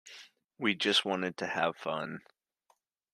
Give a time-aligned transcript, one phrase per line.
[0.57, 2.21] We just wanted to have fun.